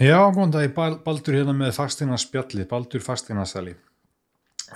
Já, 0.00 0.16
góðan 0.32 0.52
dag, 0.54 0.70
Baldur 1.04 1.34
hérna 1.36 1.52
með 1.52 1.74
fasteinaspjalli, 1.76 2.64
Baldur 2.64 3.02
fasteinarsali. 3.04 3.74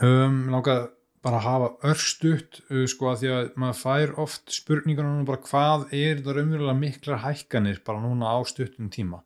Um, 0.04 0.50
Láka 0.52 0.90
bara 1.24 1.38
að 1.38 1.46
hafa 1.46 1.70
örstutt, 1.88 2.58
uh, 2.68 2.82
sko 2.92 3.08
að 3.08 3.22
því 3.22 3.30
að 3.32 3.48
maður 3.62 3.78
fær 3.78 4.12
oft 4.20 4.52
spurningar 4.52 5.06
núna 5.08 5.24
bara 5.24 5.40
hvað 5.46 5.86
er 5.96 6.20
það 6.26 6.36
raunverulega 6.36 6.74
miklar 6.76 7.22
hækkanir 7.22 7.78
bara 7.86 8.02
núna 8.02 8.34
á 8.36 8.38
stuttum 8.44 8.90
tíma. 8.92 9.22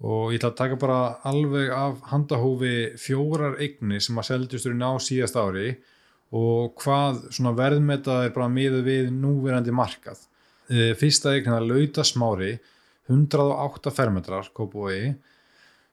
Og 0.00 0.32
ég 0.32 0.40
ætla 0.40 0.54
að 0.54 0.56
taka 0.62 0.80
bara 0.80 1.02
alveg 1.28 1.74
af 1.76 2.00
handahófi 2.08 2.72
fjórar 2.96 3.60
eigni 3.60 4.00
sem 4.00 4.16
að 4.16 4.30
seldjusturinn 4.30 4.88
á 4.88 4.96
síðast 4.96 5.36
ári 5.36 5.74
og 6.32 6.72
hvað 6.80 7.26
svona 7.36 7.52
verðmetað 7.58 8.30
er 8.30 8.32
bara 8.32 8.48
miða 8.48 8.80
við 8.80 9.12
núverandi 9.12 9.76
markað. 9.76 10.24
Uh, 10.72 10.96
fyrsta 10.96 11.36
eign 11.36 11.52
er 11.52 11.60
að 11.60 11.70
lauta 11.74 12.08
smári 12.14 12.54
108 13.08 13.92
fermetrar 13.94 14.50
kópúi 14.54 15.16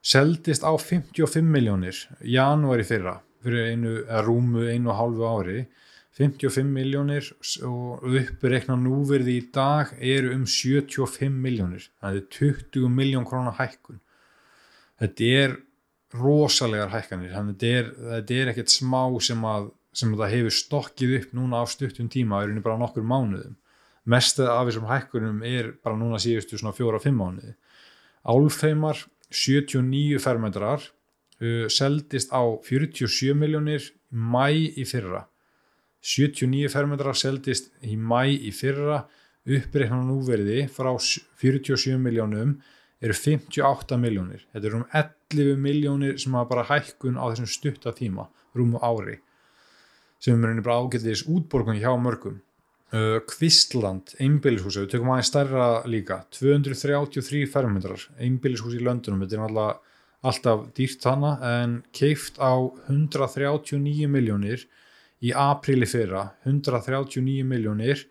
seldist 0.04 0.62
á 0.62 0.70
55 0.76 1.42
miljónir 1.42 1.96
janúari 2.20 2.84
fyrra 2.86 3.20
fyrir 3.42 3.72
einu, 3.72 3.92
rúmu 4.26 4.66
einu 4.68 4.90
og 4.92 4.98
hálfu 5.00 5.28
ári. 5.28 5.66
55 6.16 6.64
miljónir 6.72 7.26
og 7.68 8.04
uppreikna 8.08 8.78
núverði 8.80 9.34
í 9.36 9.42
dag 9.52 9.90
eru 10.00 10.30
um 10.32 10.46
75 10.48 11.28
miljónir 11.28 11.90
það 12.00 12.20
er 12.20 12.28
20 12.38 12.88
miljón 12.88 13.26
krónar 13.28 13.58
hækkun. 13.58 14.00
Þetta 14.96 15.32
er 15.42 15.58
rosalegar 16.16 16.94
hækkanir. 16.94 17.34
Þetta 17.34 17.72
er, 17.80 17.90
þetta 18.14 18.38
er 18.40 18.52
ekkert 18.54 18.72
smá 18.72 19.02
sem 19.20 19.44
að 19.44 19.68
sem 19.96 20.12
það 20.16 20.32
hefur 20.34 20.54
stokkið 20.54 21.14
upp 21.20 21.30
núna 21.36 21.62
á 21.62 21.64
stuttum 21.68 22.08
tíma 22.12 22.42
er 22.44 22.52
bara 22.64 22.80
nokkur 22.80 23.04
mánuðum 23.06 23.56
mest 24.06 24.40
af 24.42 24.68
þessum 24.68 24.88
hækkunum 24.90 25.42
er 25.46 25.72
bara 25.84 25.98
núna 25.98 26.20
síðustu 26.22 26.58
svona 26.58 26.74
fjóra-fimm 26.76 27.18
mánuði. 27.20 27.54
Álfheimar 28.26 29.04
79 29.30 30.20
fermetrar 30.22 30.82
uh, 31.42 31.66
seldist 31.72 32.32
á 32.34 32.42
47 32.42 33.34
miljónir 33.38 33.90
mæ 34.10 34.50
í 34.54 34.86
fyrra. 34.88 35.26
79 36.06 36.70
fermetrar 36.72 37.18
seldist 37.18 37.72
í 37.82 37.98
mæ 37.98 38.24
í 38.30 38.54
fyrra. 38.54 39.04
Uppreikna 39.46 40.00
núverði 40.02 40.64
frá 40.74 40.90
47 40.98 42.00
miljónum 42.02 42.56
eru 43.04 43.14
58 43.16 43.98
miljónir 44.00 44.44
þetta 44.52 44.68
er 44.68 44.76
um 44.78 44.84
11 44.88 45.60
miljónir 45.60 46.18
sem 46.20 46.34
hafa 46.36 46.50
bara 46.52 46.66
hækkun 46.70 47.18
á 47.20 47.24
þessum 47.28 47.50
stutta 47.50 47.92
tíma 47.96 48.28
rúmu 48.56 48.80
ári 48.80 49.18
sem 50.22 50.44
er 50.44 50.62
bara 50.64 50.80
ágættis 50.80 51.26
útborgun 51.28 51.80
hjá 51.80 51.92
mörgum 52.00 52.40
Kvistland, 52.90 54.14
einbillishús 54.22 54.78
við 54.78 54.92
tökum 54.94 55.12
aðeins 55.14 55.30
stærra 55.32 55.68
líka. 55.90 56.20
233 56.36 57.46
fermetrar, 57.50 58.06
einbillishús 58.22 58.76
í 58.78 58.82
Löndunum. 58.84 59.24
Þetta 59.24 59.38
er 59.38 59.46
alltaf, 59.48 59.94
alltaf 60.30 60.66
dýrt 60.76 61.08
hana 61.10 61.32
en 61.60 61.80
keift 61.96 62.38
á 62.38 62.54
139 62.86 64.06
miljónir 64.10 64.68
í 65.20 65.32
apríli 65.34 65.88
fyrra. 65.90 66.28
139 66.46 67.42
miljónir 67.48 68.06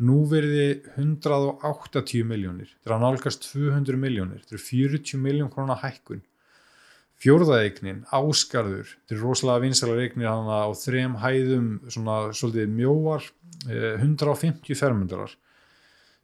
nú 0.00 0.24
verði 0.28 0.80
180 0.96 2.24
miljónir 2.28 2.70
þetta 2.70 2.88
er 2.88 2.96
að 2.96 3.04
nálgast 3.04 3.46
200 3.52 4.00
miljónir 4.00 4.42
þetta 4.42 4.56
er 4.56 4.64
40 4.64 5.20
miljón 5.20 5.52
krónar 5.52 5.82
hækkun. 5.82 6.22
Fjórðaeignin, 7.20 8.06
áskarður 8.16 8.94
þetta 8.94 9.16
er 9.16 9.20
rosalega 9.20 9.64
vinsalega 9.66 10.06
eignir 10.06 10.30
á 10.32 10.72
þrem 10.80 11.18
hæðum 11.20 11.66
svona 11.92 12.16
svolítið 12.32 12.72
mjóar 12.78 13.26
150 13.68 14.76
fermundrar 14.78 15.36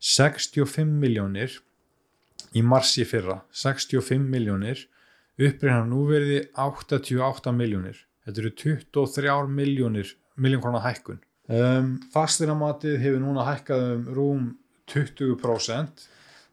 65 0.01 0.85
miljónir 0.87 1.53
í 2.57 2.63
marsi 2.65 3.05
fyrra. 3.09 3.43
65 3.53 4.25
miljónir 4.33 4.87
upprýðan 5.37 5.91
núverði 5.93 6.43
88 6.57 7.53
miljónir 7.53 8.07
þetta 8.27 8.43
eru 8.43 8.53
23 8.59 9.49
miljónir 9.53 10.13
miljón 10.37 10.63
konar 10.65 10.85
hækkun. 10.85 11.21
Um, 11.47 11.97
fastinamatið 12.11 12.99
hefur 13.05 13.23
núna 13.23 13.47
hækkað 13.47 13.85
um 13.93 14.07
rúm 14.17 14.47
20% 14.91 16.07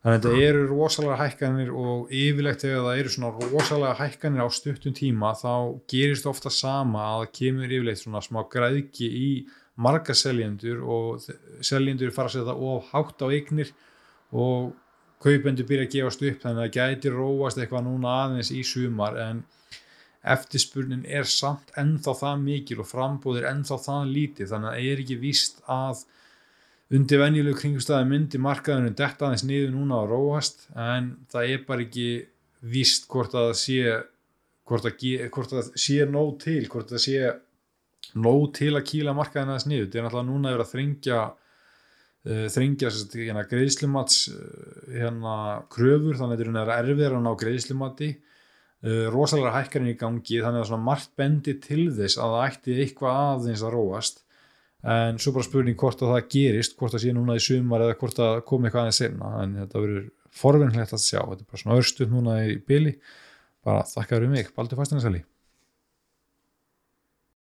þannig 0.04 0.20
að 0.20 0.28
þetta 0.28 0.46
eru 0.46 0.68
rosalega 0.70 1.18
hækkanir 1.24 1.72
og 1.74 2.12
yfirlegt 2.14 2.66
þegar 2.66 2.86
það 2.86 3.02
eru 3.02 3.14
svona 3.16 3.50
rosalega 3.54 3.98
hækkanir 3.98 4.46
á 4.46 4.50
stuttum 4.54 4.96
tíma 4.98 5.32
þá 5.40 5.54
gerist 5.90 6.30
ofta 6.30 6.52
sama 6.54 7.08
að 7.08 7.24
það 7.24 7.34
kemur 7.40 7.74
yfirlegt 7.74 8.04
svona 8.04 8.22
smá 8.26 8.42
græðki 8.54 9.10
í 9.10 9.30
marga 9.76 10.14
seljendur 10.14 10.84
og 10.86 11.26
seljendur 11.66 12.14
fara 12.14 12.30
að 12.30 12.38
setja 12.38 12.54
of 12.54 12.92
hátt 12.94 13.24
á 13.26 13.28
eignir 13.34 13.74
og 14.34 14.74
kaupendur 15.24 15.68
byrja 15.68 15.88
að 15.88 15.94
gefast 15.96 16.24
upp 16.28 16.42
þannig 16.44 16.60
að 16.60 16.66
það 16.68 16.78
gæti 16.78 17.14
róast 17.14 17.60
eitthvað 17.60 17.86
núna 17.88 18.16
aðeins 18.26 18.52
í 18.54 18.62
sumar 18.68 19.18
en 19.24 19.44
eftirspurnin 20.34 21.06
er 21.08 21.28
samt 21.28 21.74
ennþá 21.80 22.16
það 22.22 22.44
mikil 22.44 22.80
og 22.84 22.90
frambóðir 22.90 23.48
ennþá 23.50 23.80
það 23.88 24.12
lítið 24.18 24.52
þannig 24.54 24.70
að 24.70 24.78
það 24.78 24.92
er 24.92 25.04
ekki 25.04 25.18
víst 25.24 25.64
að 25.74 26.04
undir 26.94 27.24
venjulegu 27.24 27.60
kringustæði 27.60 28.10
myndi 28.12 28.42
markaðunum 28.44 28.96
detta 29.00 29.28
aðeins 29.28 29.46
niður 29.48 29.74
núna 29.74 30.04
að 30.04 30.14
róast 30.14 30.68
en 30.78 31.10
það 31.34 31.56
er 31.56 31.66
bara 31.68 31.86
ekki 31.88 32.08
víst 32.74 33.10
hvort 33.12 33.34
að 33.34 33.50
það 33.50 33.60
sé 33.64 33.98
hvort 34.70 34.88
að, 34.88 35.60
að 35.60 35.72
sé 35.84 36.06
nóg 36.08 36.38
til 36.44 36.62
hvort 36.70 36.92
að 36.92 36.98
það 36.98 37.06
sé 37.08 37.34
nóg 38.20 38.52
til 38.58 38.74
að 38.78 38.86
kýla 38.90 39.16
markaðina 39.18 39.58
þess 39.58 39.70
niður. 39.70 39.88
Þetta 39.88 40.00
er 40.00 40.06
náttúrulega 40.08 40.30
núna 40.30 40.54
að 40.54 40.68
þrengja 40.72 41.22
uh, 41.30 42.46
þrengja 42.54 42.92
hérna, 43.14 43.46
greiðslumats 43.50 44.20
uh, 44.34 44.44
hérna, 44.92 45.38
kröfur 45.74 46.20
þannig 46.20 46.38
að 46.38 46.46
þetta 46.46 46.66
er 46.66 46.76
erfiðar 46.78 47.18
að 47.18 47.26
ná 47.26 47.32
greiðslumati. 47.44 48.12
Uh, 48.84 49.06
rosalega 49.14 49.56
hækkarinn 49.58 49.94
í 49.94 49.98
gangi 50.00 50.42
þannig 50.44 50.68
að 50.68 50.86
margt 50.86 51.14
bendi 51.20 51.56
til 51.64 51.88
þess 51.96 52.20
að 52.20 52.36
það 52.36 52.48
ætti 52.50 52.78
eitthvað 52.84 53.20
aðeins 53.24 53.66
að 53.66 53.76
róast. 53.78 54.24
En 54.84 55.20
svo 55.22 55.32
bara 55.32 55.48
spurning 55.48 55.80
hvort 55.80 56.02
að 56.04 56.12
það 56.12 56.26
gerist 56.34 56.74
hvort 56.76 56.98
að 56.98 57.06
sé 57.06 57.14
núna 57.16 57.38
í 57.40 57.44
sumar 57.44 57.86
eða 57.86 58.00
hvort 58.02 58.18
að 58.20 58.42
komi 58.50 58.68
eitthvað 58.68 58.90
aðeins 58.90 59.00
senna 59.00 59.30
en 59.40 59.54
þetta 59.62 59.84
verður 59.86 60.10
forvinnlegt 60.36 60.98
að 60.98 61.06
sjá. 61.06 61.22
Þetta 61.22 61.46
er 61.46 61.52
bara 61.54 61.62
svona 61.64 61.78
örstuð 61.80 62.12
núna 62.12 62.40
í 62.44 62.58
byli 62.68 62.98
bara 63.64 63.86
þakka 63.88 64.18
fyrir 64.18 64.34
mig, 64.34 64.52
Baldur 64.58 64.82
Fastinsæli 64.82 65.24